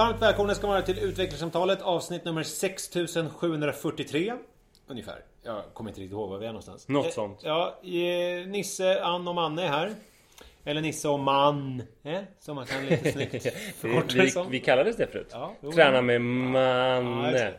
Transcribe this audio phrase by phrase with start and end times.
[0.00, 4.32] Varmt välkomna ska vara till utvecklingssamtalet avsnitt nummer 6743
[4.86, 5.18] Ungefär.
[5.42, 6.88] Jag kommer inte riktigt ihåg var vi är någonstans.
[6.88, 7.40] Något Eh, sånt.
[7.42, 9.90] Ja, eh, Nisse, Ann och Manne är här.
[10.64, 11.82] Eller Nisse och Man.
[12.02, 12.18] Eh?
[12.40, 15.28] Som man kan lite snyggt förkorta Vi, vi kallades det förut.
[15.32, 15.72] Ja, jo.
[15.72, 17.32] Träna med Ja, Manne.
[17.32, 17.54] det.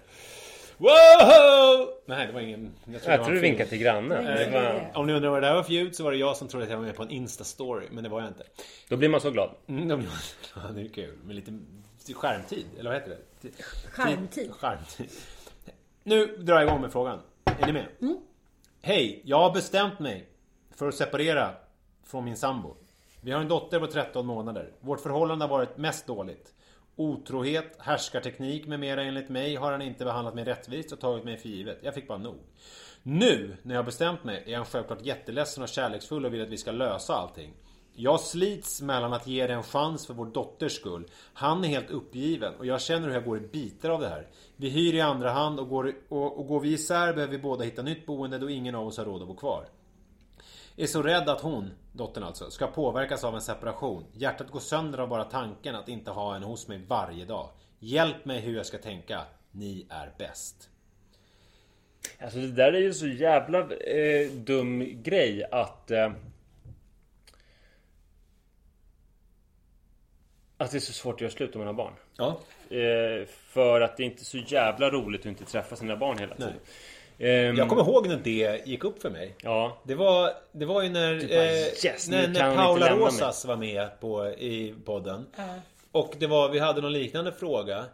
[0.78, 0.90] Wow!
[2.06, 2.72] Nej, det var ingen...
[3.06, 4.28] Jag, tror du vinkade till grannen.
[4.28, 6.38] Eh, var, Om ni undrar vad det där var för ljud så var det jag
[6.38, 7.84] som trodde att jag var med på en Insta-story.
[7.92, 8.44] Men det var jag inte.
[8.90, 9.50] då blir man så glad.
[9.68, 10.10] Mm, det blir-
[10.56, 11.16] ja, det är kul.
[11.24, 11.60] Med lite
[12.16, 13.52] skärmtid, eller vad heter det?
[13.92, 14.52] Skärmtid.
[14.52, 15.10] Skärmtid.
[16.04, 17.20] Nu drar jag igång med frågan.
[17.46, 17.88] Är ni med?
[18.82, 20.30] Hej, jag har bestämt mig
[20.76, 21.52] för att separera
[22.04, 22.76] från min sambo.
[23.22, 24.72] Vi har en dotter på 13 månader.
[24.80, 26.54] Vårt förhållande har varit mest dåligt.
[26.96, 31.38] Otrohet, härskarteknik med mera enligt mig har han inte behandlat mig rättvist och tagit mig
[31.38, 31.78] för givet.
[31.82, 32.40] Jag fick bara nog.
[33.04, 36.50] Nu, när jag har bestämt mig, är han självklart jätteledsen och kärleksfull och vill att
[36.50, 37.54] vi ska lösa allting.
[37.94, 41.08] Jag slits mellan att ge det en chans för vår dotters skull.
[41.34, 44.28] Han är helt uppgiven och jag känner hur jag går i bitar av det här.
[44.56, 47.64] Vi hyr i andra hand och går, och, och går vi isär behöver vi båda
[47.64, 49.66] hitta nytt boende då ingen av oss har råd att bo kvar.
[50.76, 54.06] Är så rädd att hon, dottern alltså, ska påverkas av en separation.
[54.14, 57.50] Hjärtat går sönder av bara tanken att inte ha henne hos mig varje dag.
[57.80, 59.22] Hjälp mig hur jag ska tänka.
[59.52, 60.70] Ni är bäst.
[62.20, 65.92] Alltså det där är ju så jävla eh, dum grej att...
[65.92, 66.12] Eh,
[70.64, 71.94] att det är så svårt att göra slut om man har barn.
[72.18, 72.40] Ja.
[72.78, 76.36] Eh, för att det är inte så jävla roligt att inte träffa sina barn hela
[76.36, 76.54] tiden.
[77.20, 79.36] Ehm, Jag kommer ihåg när det gick upp för mig.
[79.44, 79.78] Ja.
[79.84, 83.56] Det var, det var ju när, bara, eh, yes, nu när, när Paula Rosas var
[83.58, 85.26] med på, i podden.
[85.92, 87.86] Och det var, vi hade någon liknande fråga.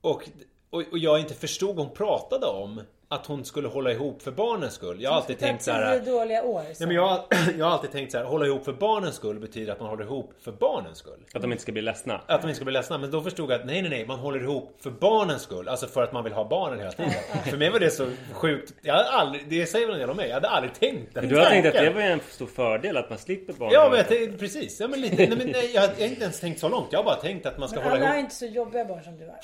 [0.00, 0.28] Och,
[0.70, 2.80] och, och jag inte förstod vad hon pratade om.
[3.12, 5.02] Att hon skulle hålla ihop för barnens skull.
[5.02, 6.00] Jag har alltid tänkt så här.
[6.00, 6.62] Dåliga år.
[6.62, 7.24] Nej, men jag,
[7.58, 10.04] jag har alltid tänkt så här, hålla ihop för barnens skull betyder att man håller
[10.04, 11.20] ihop för barnens skull.
[11.34, 12.20] Att de inte ska bli ledsna.
[12.26, 12.98] Att de inte ska bli ledsna.
[12.98, 15.68] Men då förstod jag att nej, nej, nej, man håller ihop för barnens skull.
[15.68, 17.12] Alltså för att man vill ha barnen hela tiden.
[17.50, 18.72] för mig var det så sjukt.
[18.82, 20.28] Jag hade aldrig, det säger väl en del om mig.
[20.28, 23.10] Jag hade aldrig tänkt den Du har tänkt att det var en stor fördel att
[23.10, 23.70] man slipper barn.
[23.72, 24.80] Ja, men jag tänkte, precis.
[24.80, 26.88] Ja, men lite, nej, men nej, jag, har inte ens tänkt så långt.
[26.90, 28.24] Jag har bara tänkt att man ska Men hålla alla har ihop.
[28.24, 29.38] inte så jobbiga barn som du har.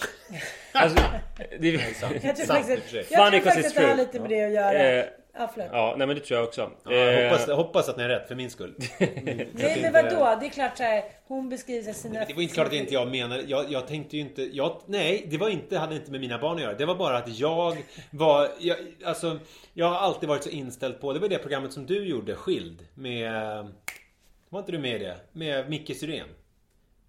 [0.73, 0.99] Alltså,
[1.61, 1.83] det, Jag
[2.37, 4.78] tror Sant faktiskt, jag tror att det har lite med det att göra.
[4.98, 5.04] Eh,
[5.41, 5.69] Ja, förlåt.
[5.72, 6.70] ja, nej men det tror jag också.
[6.84, 8.74] Ja, jag Eh, hoppas, jag hoppas att ni är rätt för min skull.
[8.98, 10.36] Nej men vadå?
[10.41, 12.24] Det är klart så här, hon beskriver sina...
[12.24, 13.42] Det var inte klart att inte jag menade.
[13.42, 14.42] Jag, jag tänkte ju inte.
[14.56, 16.74] Jag, nej, det var inte, hade inte med mina barn att göra.
[16.74, 17.76] Det var bara att jag
[18.10, 18.48] var.
[18.58, 19.38] Jag, alltså,
[19.75, 21.12] jag har alltid varit så inställd på.
[21.12, 22.86] Det var det programmet som du gjorde, Skild.
[22.94, 23.32] Med.
[24.48, 25.16] Var inte du med i det?
[25.32, 26.28] Med Micke Syrén.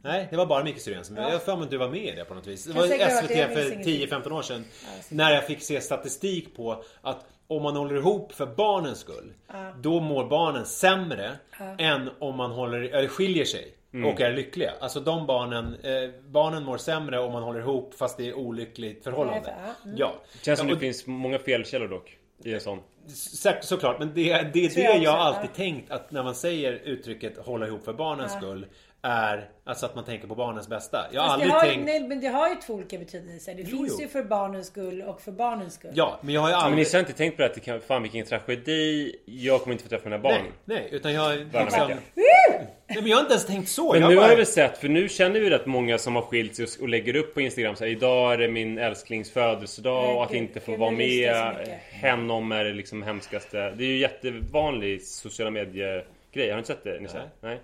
[0.01, 1.15] Nej, det var bara Micke Syrén som...
[1.15, 2.63] Jag har att du var med i det på något vis.
[2.63, 4.07] Det var det, jag SVT minns för ingenting.
[4.07, 4.65] 10-15 år sedan.
[5.09, 9.33] När jag fick se statistik på att om man håller ihop för barnens skull.
[9.81, 11.31] Då mår barnen sämre
[11.77, 13.75] än om man håller, eller skiljer sig.
[14.05, 14.73] Och är lyckliga.
[14.79, 19.03] Alltså de barnen, eh, barnen mår sämre om man håller ihop fast det är olyckligt
[19.03, 19.55] förhållande.
[19.65, 19.97] Ja, mm.
[19.97, 20.13] Ja.
[20.41, 22.17] Känns som Ja, det finns många felkällor dock.
[22.43, 22.79] I en sån.
[23.13, 24.23] Säkert såklart, men det,
[24.53, 25.55] det är det jag jag alltid ja.
[25.55, 28.65] tänkt att när man säger uttrycket hålla ihop för barnens skull
[29.01, 31.05] är alltså att man tänker på barnens bästa.
[31.11, 31.85] Jag har Fast aldrig det har, ju- tänkt...
[31.85, 33.55] nej, men det har ju två olika betydelser.
[33.55, 34.01] Det Jo, finns jo.
[34.01, 35.91] ju för barnens skull och för barnens skull.
[35.93, 36.85] Ja, men jag har ju Men aldrig...
[36.87, 39.15] ni har inte tänkt på att det kan, fan vilken tragedi.
[39.25, 40.33] Jag kommer inte få träffa mina barn.
[40.33, 41.37] Nej, nej, utan jag...
[41.39, 41.87] Liksom...
[42.15, 42.67] Nej,
[43.01, 43.91] men jag har inte ens tänkt så.
[43.93, 44.21] Men jag nu bara...
[44.25, 46.89] har du väl sett, för nu känner vi rätt många som har skilt sig och-
[46.89, 50.33] lägger upp på Instagram så här, Idag är det min älsklings födelsedag Nej, och att
[50.33, 51.79] inte få vara jag med.
[51.91, 56.49] Henom är det liksom hemskaste Det är ju jättevanlig sociala medier grej.
[56.49, 57.29] Har du inte sett det Nisse?
[57.41, 57.59] Nej.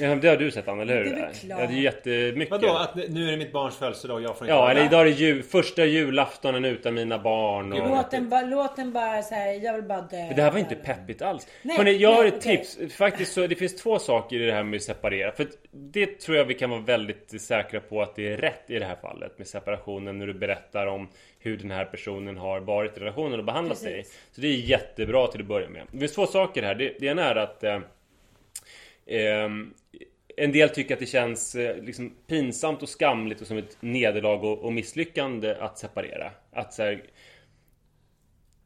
[0.00, 1.04] Ja, det har du sett Anna, eller hur?
[1.04, 1.60] Det är väl klart.
[1.60, 2.50] Ja, det är jättemycket.
[2.50, 2.68] Vadå?
[2.68, 5.04] Att nu är det mitt barns födelsedag och jag får inte Ja, eller idag är
[5.04, 7.88] det jul, första julaftonen utan mina barn och...
[7.88, 10.32] Låt den, bara, låt den bara så här, jag vill bara dö.
[10.36, 11.46] Det här var inte peppigt alls.
[11.62, 12.56] Nej, Hörrni, jag har nej, ett okej.
[12.56, 12.96] tips.
[12.96, 15.32] Faktiskt så det finns två saker i det här med att separera.
[15.32, 18.78] För det tror jag vi kan vara väldigt säkra på att det är rätt i
[18.78, 21.08] det här fallet med separationen när du berättar om
[21.38, 23.94] hur den här personen har varit i relationen och behandlat dig.
[23.96, 24.18] Precis.
[24.32, 25.86] Så det är jättebra till att börja med.
[25.90, 26.74] Det finns två saker här.
[26.74, 27.78] Det, det ena är att eh,
[29.06, 29.74] Ehm,
[30.36, 34.44] en del tycker att det känns eh, liksom pinsamt och skamligt och som ett nederlag
[34.44, 36.30] och, och misslyckande att separera.
[36.52, 37.02] Att så här,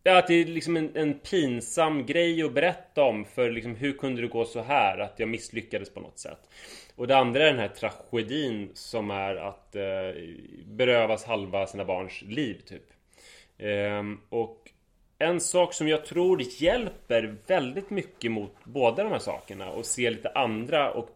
[0.03, 3.93] Ja, att det är liksom en, en, pinsam grej att berätta om för liksom, hur
[3.93, 4.99] kunde det gå så här?
[4.99, 6.49] Att jag misslyckades på något sätt.
[6.97, 10.23] Och det andra är den här tragedin som är att eh,
[10.65, 12.85] berövas halva sina barns liv typ.
[13.59, 14.71] Ehm, och
[15.21, 20.11] en sak som jag tror hjälper väldigt mycket mot båda de här sakerna och se
[20.11, 21.09] lite andra och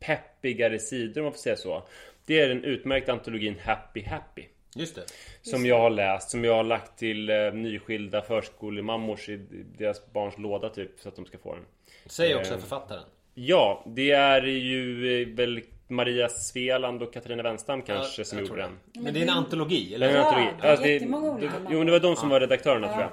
[0.00, 1.82] peppigare sidor om man får säga så.
[2.26, 4.44] Det är den utmärkta antologin Happy Happy.
[4.74, 5.04] Just det.
[5.42, 9.36] Som jag har läst, som jag har lagt till eh, nyskilda förskolemammors i
[9.78, 11.64] deras barns låda typ så att de ska få den.
[12.06, 13.04] Säg också eh, författaren.
[13.34, 15.60] Ja, det är ju eh, väl
[15.90, 18.70] Maria Sveland och Katarina Wenstam kanske ja, som gjorde den.
[18.92, 19.94] Men det är en antologi?
[19.94, 20.06] Eller?
[20.06, 20.50] Det är en antologi.
[20.62, 23.08] Ja, alltså, det, olika Jo, men det var de som var redaktörerna ja, tror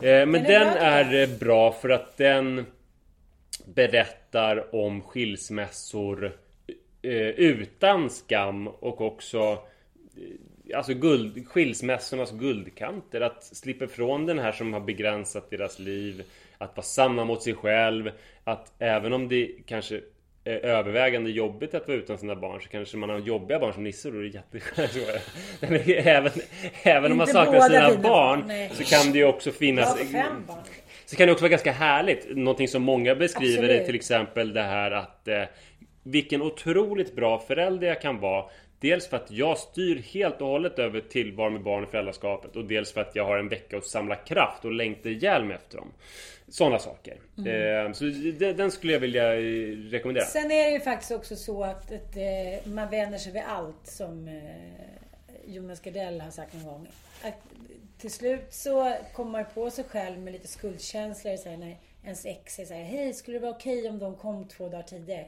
[0.00, 0.20] jag.
[0.20, 0.26] Ja.
[0.26, 2.66] Men den är bra för att den
[3.64, 6.32] berättar om skilsmässor
[7.02, 9.58] utan skam och också
[10.74, 13.20] Alltså guld, skilsmässornas guldkanter.
[13.20, 16.22] Att slippa ifrån den här som har begränsat deras liv.
[16.58, 18.10] Att vara sanna mot sig själv.
[18.44, 20.00] Att även om det kanske
[20.46, 24.08] övervägande jobbigt att vara utan sina barn så kanske man har jobbiga barn som Nisse
[24.08, 24.90] och då är det jätteskönt.
[26.06, 26.32] även,
[26.82, 28.16] även om man saknar sina barn
[28.46, 29.98] barn så kan det ju också finnas...
[31.06, 32.36] Så kan det också vara ganska härligt.
[32.36, 33.80] Någonting som många beskriver Absolut.
[33.80, 35.42] är till exempel det här att eh,
[36.02, 38.44] vilken otroligt bra förälder jag kan vara
[38.80, 42.64] Dels för att jag styr helt och hållet över tillvaron med barn i föräldraskapet och
[42.64, 45.76] dels för att jag har en vecka att samla kraft och längta ihjäl mig efter
[45.76, 45.92] dem.
[46.48, 47.16] Sådana saker.
[47.38, 47.86] Mm.
[47.86, 48.04] Eh, så
[48.56, 50.24] den skulle jag vilja eh, rekommendera.
[50.24, 53.86] Sen är det ju faktiskt också så att, att eh, man vänjer sig vid allt
[53.86, 54.40] som
[55.46, 56.88] Jonas Gardell har sagt någon gång.
[57.22, 57.34] Att
[57.98, 62.26] till slut så kommer man på sig själv med lite skuldkänslor så här, när ens
[62.26, 64.82] ex säger så här, Hej, skulle det vara okej okay om de kom två dagar
[64.82, 65.26] tidigare?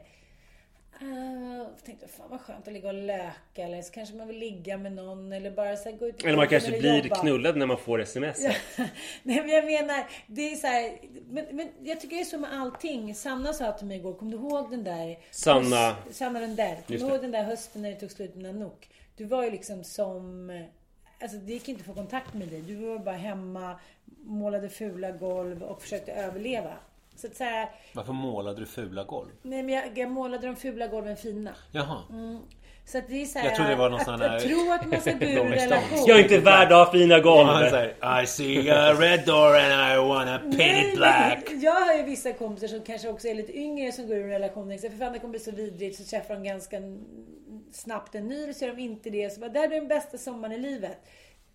[1.03, 4.79] Uh, tänkte, fan vad skönt att ligga och löka eller så kanske man vill ligga
[4.79, 7.17] med någon eller bara så gå ut Eller man kanske blir jobba.
[7.17, 8.39] knullad när man får sms.
[9.23, 10.99] Nej men jag menar, det är så här,
[11.31, 13.15] men, men jag tycker det är så med allting.
[13.15, 16.75] Sanna sa till mig igår, kom du ihåg den där Sanna höst, Sanna den där.
[16.75, 18.89] Kom du ihåg den där hösten när det tog slut med Nanook?
[19.17, 20.51] Du var ju liksom som
[21.21, 22.61] Alltså det gick inte att få kontakt med dig.
[22.61, 23.81] Du var bara hemma,
[24.25, 26.73] målade fula golv och försökte överleva.
[27.19, 29.29] Så att säga, Varför målade du fula golv?
[29.43, 31.51] Nej men jag, jag målade de fula golven fina.
[31.73, 32.03] Jaha.
[32.11, 32.39] Mm.
[32.85, 34.37] Så att det är så här, jag trodde det var någon att, sån här...
[34.37, 35.99] Att tro att man ska gå ur en relation.
[36.07, 37.49] Jag är inte värd att ha fina golv.
[38.23, 41.51] I see a red door and I wanna paint it black.
[41.51, 44.31] Jag har ju vissa kompisar som kanske också är lite yngre som går ur en
[44.31, 44.79] relation.
[44.79, 45.99] För fan det kommer bli så vidrigt.
[45.99, 46.77] Så träffar de ganska
[47.73, 48.53] snabbt en ny.
[48.53, 49.33] Så är de inte det.
[49.33, 50.99] Så bara, det här blir den bästa sommaren i livet.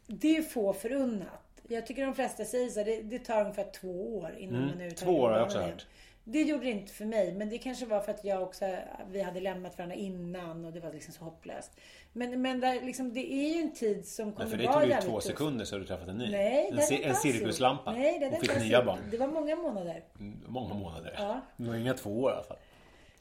[0.07, 1.42] Det är få förunnat.
[1.67, 2.83] Jag tycker de flesta säger så.
[2.83, 5.59] Det, det tar ungefär två år innan mm, man är Två år har jag också
[5.59, 5.85] hört.
[6.25, 7.33] Det gjorde det inte för mig.
[7.33, 8.75] Men det kanske var för att jag också,
[9.11, 11.71] vi hade lämnat varandra innan och det var liksom så hopplöst.
[12.13, 15.05] Men, men där, liksom, det är ju en tid som kommer vara För det tog
[15.05, 16.31] ju två sekunder så har du träffat en ny.
[16.31, 17.91] Nej, en, det en cirkuslampa.
[17.91, 18.99] Nej, det och fick nya barn.
[19.11, 20.03] Det var många månader.
[20.19, 21.13] Mm, många månader.
[21.17, 21.41] Ja.
[21.57, 22.57] Det var inga två år i alla fall.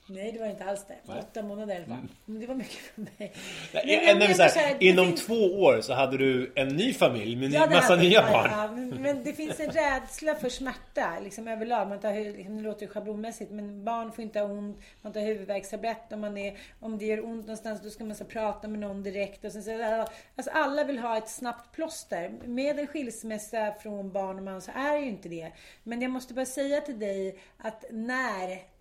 [0.07, 0.95] Nej, det var inte alls det.
[1.05, 1.19] Nej.
[1.19, 1.95] Åtta månader i alla fall.
[1.95, 2.09] Mm.
[2.25, 3.33] Men det var mycket för mig.
[3.73, 5.27] Nej, så här, inom finns...
[5.27, 8.51] två år så hade du en ny familj med ja, massa nya barn.
[8.51, 11.89] Ja, men, men, det finns en rädsla för smärta liksom överlag.
[11.89, 14.81] Man tar, liksom, det låter ju schablonmässigt men barn får inte ha ont.
[15.03, 17.83] Man tar huvudvärkstablett om, man är, om det gör ont någonstans.
[17.83, 19.45] Då ska man så prata med någon direkt.
[19.45, 20.07] Och sen, så,
[20.37, 22.33] alltså, alla vill ha ett snabbt plåster.
[22.45, 25.53] Med en skilsmässa från barn och man så är det ju inte det.
[25.83, 28.72] Men jag måste bara säga till dig att när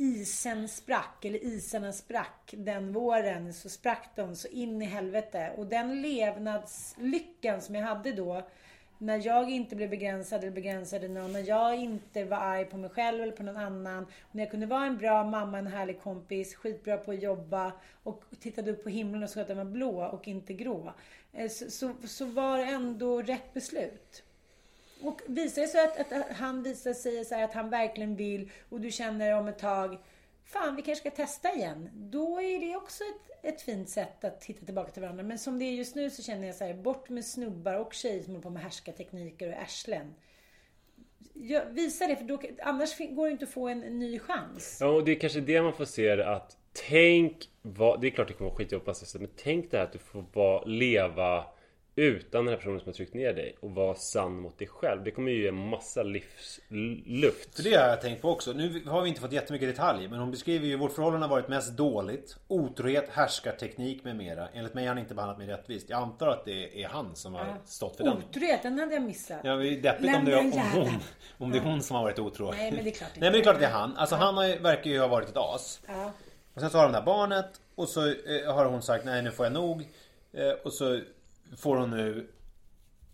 [0.00, 5.52] isen sprack, eller isarna sprack den våren, så sprack de så in i helvete.
[5.56, 8.42] Och den levnadslyckan som jag hade då,
[8.98, 12.90] när jag inte blev begränsad eller begränsade någon, när jag inte var arg på mig
[12.90, 14.06] själv eller på någon annan.
[14.32, 18.24] När jag kunde vara en bra mamma, en härlig kompis, skitbra på att jobba och
[18.40, 20.92] tittade upp på himlen och såg att den var blå och inte grå.
[21.32, 24.22] Eh, så, så, så var det ändå rätt beslut.
[25.02, 28.80] Och visar det sig att, att han visar sig så att han verkligen vill och
[28.80, 29.98] du känner om ett tag
[30.52, 31.88] Fan, vi kanske ska testa igen.
[31.94, 35.22] Då är det också ett, ett fint sätt att hitta tillbaka till varandra.
[35.22, 37.94] Men som det är just nu så känner jag så här, bort med snubbar och
[37.94, 40.14] tjejer som håller på med härskartekniker och ärslen.
[41.32, 44.78] Jag, visa det, för då, annars går det inte att få en, ny chans.
[44.80, 46.56] Ja, och det är kanske det man får se att
[46.88, 49.98] tänk vad, det är klart det kommer vara skitjobbigt men tänk det här att du
[49.98, 51.44] får bara leva
[52.00, 55.04] utan den här personen som har tryckt ner dig och vara sann mot dig själv.
[55.04, 57.56] Det kommer ju ge massa livsluft.
[57.56, 58.52] För det har jag tänkt på också.
[58.52, 61.48] Nu har vi inte fått jättemycket detaljer men hon beskriver ju vårt förhållande har varit
[61.48, 62.36] mest dåligt.
[62.48, 64.48] Otrohet, härskarteknik med mera.
[64.54, 65.90] Enligt mig har han inte behandlat mig rättvist.
[65.90, 68.16] Jag antar att det är han som har stått för den.
[68.16, 69.40] Otrohet, den hade jag missat.
[69.44, 71.00] Ja, det är deppigt om det, är, om, hon,
[71.38, 72.54] om det är hon som har varit otrogen.
[72.58, 73.96] Nej men det är klart Nej men det är klart att det är han.
[73.96, 75.80] Alltså han har, verkar ju ha varit ett as.
[75.86, 76.12] Ja.
[76.54, 79.22] Och sen så har de det här barnet och så eh, har hon sagt nej
[79.22, 79.88] nu får jag nog.
[80.32, 81.00] Eh, och så
[81.56, 82.26] får hon nu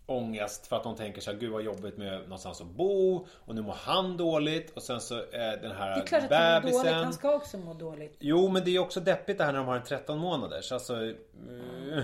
[0.05, 3.55] ångest för att hon tänker så här, gud vad jobbigt med någonstans att bo och
[3.55, 6.53] nu mår han dåligt och sen så är den här Det är klart att han
[6.53, 6.85] mår bebisen.
[6.85, 7.03] dåligt.
[7.03, 8.15] Han ska också må dåligt.
[8.19, 10.71] Jo men det är också deppigt det här när de har en 13 månaders.
[10.71, 12.03] Alltså, eh,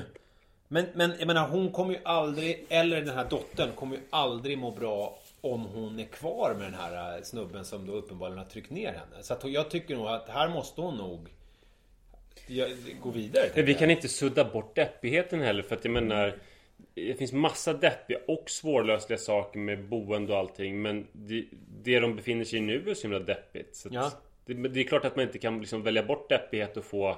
[0.68, 4.58] men, men jag menar hon kommer ju aldrig, eller den här dottern kommer ju aldrig
[4.58, 8.72] må bra om hon är kvar med den här snubben som då uppenbarligen har tryckt
[8.72, 9.24] ner henne.
[9.24, 11.30] Så att jag tycker nog att här måste hon nog
[13.02, 13.50] gå vidare.
[13.56, 16.34] Men vi kan inte sudda bort deppigheten heller för att jag menar
[16.96, 21.46] Det finns massa deppiga och svårlösliga saker med boende och allting men det,
[21.84, 24.12] det de befinner sig i nu är så himla deppigt så Ja.
[24.46, 27.18] det, men det är klart att man inte kan liksom välja bort deppighet och få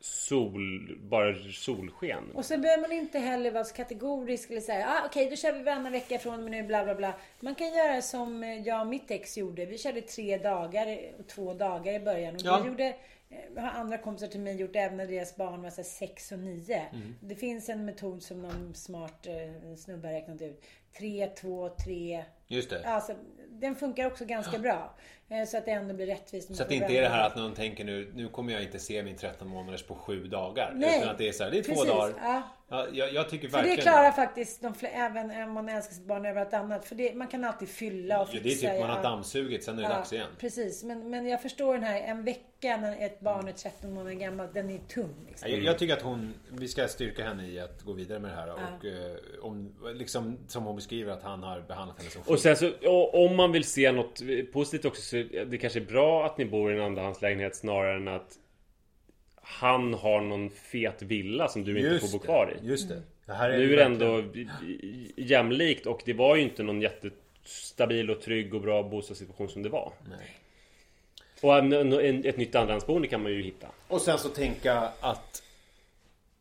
[0.00, 2.24] sol, bara solsken.
[2.34, 5.52] Och så behöver man inte heller vara så kategorisk eller säga ah, okej då kör
[5.52, 7.12] vi varannan vecka från och nu bla bla bla.
[7.40, 9.66] Man kan göra som eh, jag och mitt ex gjorde.
[9.66, 12.34] Vi körde tre dagar och två dagar i början.
[12.34, 12.60] Och Ja.
[12.62, 12.94] vi gjorde, eh,
[13.56, 16.38] har andra kompisar till mig gjort även när deras barn var så här sex och
[16.38, 16.86] nio.
[16.92, 17.14] Mm.
[17.20, 20.64] Det finns en metod som någon smart eh, snubbe har räknat ut.
[20.98, 22.24] Tre, två, tre.
[22.48, 22.84] Just det.
[22.88, 23.12] Alltså,
[23.48, 24.94] den funkar också ganska bra.
[25.30, 26.56] Eh, Så att det ändå blir rättvist.
[26.56, 28.78] Så att det inte är det här att någon tänker nu, nu kommer jag inte
[28.78, 30.72] se min 13 månaders på sju dagar.
[30.74, 30.98] Nej.
[30.98, 32.14] Utan att det är så här, det är två Precis, dagar.
[32.22, 32.42] ja.
[32.70, 35.94] Ja, jag, jag tycker För verkligen det klarar faktiskt de fler, även om man älskar
[35.94, 36.84] sitt barn över allt annat.
[36.84, 38.66] För det, man kan alltid fylla och Ja, fixa.
[38.66, 39.02] det är typ man har ja.
[39.02, 40.28] dammsugit, sen är det dags igen.
[40.38, 44.12] Precis, men, men jag förstår den här en vecka när ett barn är 13 månader
[44.16, 45.14] gammalt, den är tung.
[45.28, 45.50] Liksom.
[45.50, 48.36] Jag, jag tycker att hon, vi ska styrka henne i att gå vidare med det
[48.36, 48.52] här.
[48.52, 52.56] Och eh, om, liksom som hon beskriver att han har behandlat henne som Och sen
[52.56, 55.16] så, och om man vill se något positivt också så
[55.46, 58.38] det kanske är bra att ni bor i en andrahandslägenhet snarare än att
[59.34, 62.66] han har någon fet villa som du inte får bo kvar i.
[62.66, 63.02] Just det.
[63.26, 64.24] det här Nu är det ändå
[65.16, 69.68] jämlikt och det var ju inte någon jättestabil och trygg och bra bostadssituation som det
[69.68, 69.92] var.
[70.08, 70.38] Nej.
[71.40, 73.68] Och en, en, ett nytt andrahandsboende kan man ju hitta.
[73.88, 75.42] Och sen så tänka att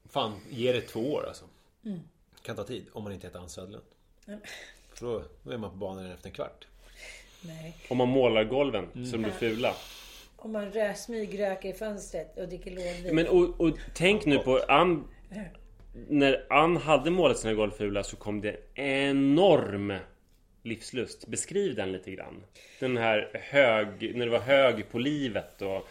[0.10, 1.46] Fan, ge det två år alltså.
[1.86, 2.00] Mm.
[2.42, 3.84] Kan ta tid om man inte heter Ann Södlund.
[5.00, 6.68] För då, då är man på banan efter en kvart.
[7.42, 7.76] Nej.
[7.90, 9.06] Om man målar golven Mm.
[9.06, 9.74] som blir fula.
[10.36, 13.16] Om man rö, smygröker i fönstret och dricker lådvin.
[13.16, 15.08] Men och, och tänk nu på Ann
[16.08, 19.94] När Ann hade målat sina golv fula så kom det enorm
[20.64, 21.28] livslust.
[21.28, 22.44] Beskriv den lite grann.
[22.80, 25.88] Den här hög, när du var hög på livet och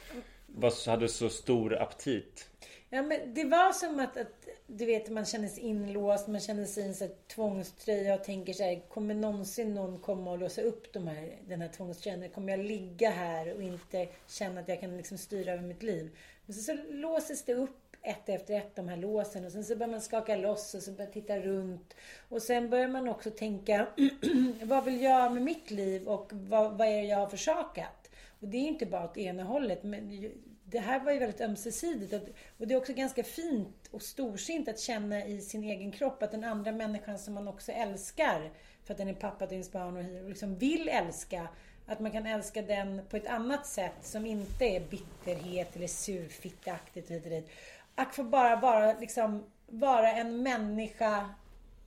[0.46, 2.48] var, hade så stor aptit.
[2.90, 6.64] Ja, men det var som att, att du vet, man känner sig inlåst, man känner
[6.64, 10.38] sig i en så här tvångströja och tänker så här, kommer någonsin någon komma och
[10.38, 12.30] låsa upp de här, den här tvångströjan?
[12.30, 16.16] Kommer jag ligga här och inte känna att jag kan liksom styra över mitt liv?
[16.46, 19.44] Men så, så låses det upp ett efter ett, de här låsen.
[19.44, 21.94] Och sen så börjar man skaka loss och så börjar titta runt.
[22.28, 23.86] Och sen börjar man också tänka,
[24.62, 28.10] vad vill jag med mitt liv och vad, vad är det jag har försakat?
[28.40, 29.82] Och det är inte bara åt ena hållet.
[29.82, 30.38] Men ju-
[30.70, 32.12] det här var ju väldigt ömsesidigt.
[32.12, 36.22] Och- Och det är också ganska fint och storsint att känna i sin egen kropp
[36.22, 38.50] att den andra människan som man också älskar,
[38.84, 41.48] för att den är pappa till ens barn och liksom vill älska,
[41.86, 47.10] att man kan älska den på ett annat sätt som inte är bitterhet eller surfitteaktigt
[47.10, 47.50] hit och dit.
[47.94, 51.28] Att få bara bara liksom, vara en människa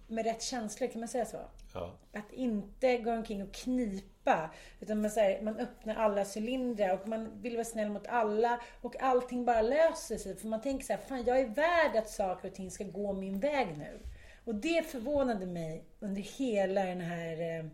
[0.10, 1.38] med rätt känslor, kan man säga så?
[1.74, 1.96] Ja.
[2.14, 4.50] Att inte gå omkring och knipa.
[4.80, 8.62] Utan man, säger, man öppnar alla cylindrar och man vill vara snäll mot alla.
[8.82, 10.36] Och allting bara löser sig.
[10.36, 13.14] För man tänker så här, fan jag är värd att saker och ting ska gå
[13.14, 14.00] min väg nu.
[14.46, 17.66] Och det förvånade mig under hela den här eh,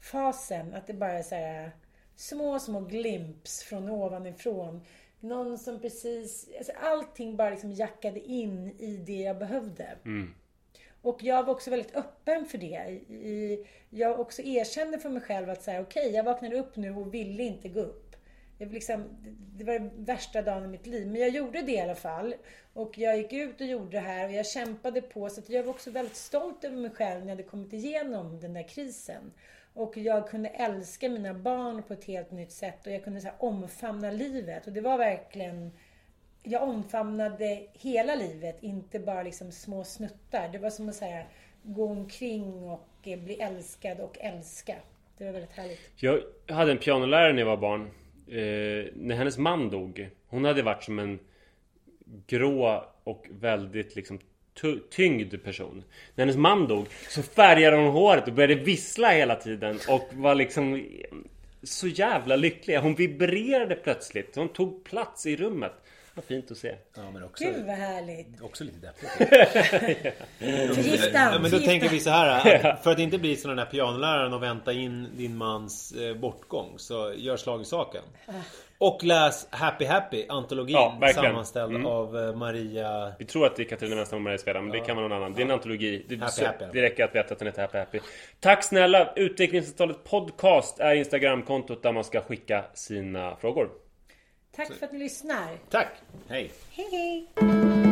[0.00, 0.74] fasen.
[0.74, 1.70] Att det bara är så här
[2.16, 4.80] små, små glimps från ovanifrån.
[5.20, 9.96] Någon som precis, alltså allting bara liksom jackade in i det jag behövde.
[11.02, 12.90] Och jag var också väldigt öppen för det.
[13.08, 17.14] I, jag också erkände för mig själv att säga okej, jag vaknade upp nu och
[17.14, 18.16] ville inte gå upp.
[18.58, 19.04] Det var, liksom,
[19.56, 21.06] det var den värsta dagen i mitt liv.
[21.06, 22.34] Men jag gjorde det i alla fall.
[22.72, 25.30] Och jag gick ut och gjorde det här och jag kämpade på.
[25.30, 28.40] Så att jag var också väldigt stolt över mig själv när jag hade kommit igenom
[28.40, 29.32] den där krisen.
[29.74, 32.86] Och jag kunde älska mina barn på ett helt nytt sätt.
[32.86, 34.66] Och jag kunde så här, omfamna livet.
[34.66, 35.72] Och det var verkligen
[36.42, 40.48] jag omfamnade hela livet, inte bara liksom små snuttar.
[40.52, 41.22] Det var som att säga,
[41.62, 44.74] gå omkring och eh, bli älskad och älska.
[45.18, 45.80] Det var väldigt härligt.
[45.96, 47.80] Jag hade en pianolärare när jag var barn.
[48.28, 50.08] Eh, när hennes man dog.
[50.26, 51.18] Hon hade varit som en
[52.26, 54.18] grå och väldigt liksom
[54.90, 55.84] tyngd person.
[56.14, 60.34] När hennes man dog så färgade hon håret och började vissla hela tiden och var
[60.34, 60.86] liksom
[61.62, 62.76] så jävla lycklig.
[62.76, 64.36] Hon vibrerade plötsligt.
[64.36, 65.72] Hon tog plats i rummet.
[66.14, 66.74] Vad fint att se.
[66.96, 68.42] Ja, men också, Gud vad härligt.
[68.42, 69.10] också lite deppigt.
[70.74, 72.28] Förgifta Ja, men då tänker vi så här.
[72.72, 76.14] Att för att inte bli som den här pianoläraren och vänta in din mans eh,
[76.16, 76.74] bortgång.
[76.76, 78.02] Så gör slag i saken.
[78.78, 81.86] Och läs Happy Happy, antologin Ja, sammanställd Mm.
[81.86, 83.12] av eh, Maria...
[83.18, 85.16] Vi tror att det är Katarina Wenstam och Maria Sveda, men det kan vara någon
[85.18, 85.32] annan.
[85.32, 86.04] Det är en antologi.
[86.08, 86.64] Det, Happy så, Happy.
[86.72, 88.00] det räcker att veta att den heter Happy Happy.
[88.40, 89.12] Tack snälla!
[89.16, 93.70] Utvecklingsavtalet Podcast är Instagramkontot där man ska skicka sina frågor.
[94.56, 95.58] Tack för att ni lyssnar.
[95.70, 95.88] Tack!
[96.28, 96.52] Hej!
[96.70, 96.88] Hej
[97.36, 97.91] hej!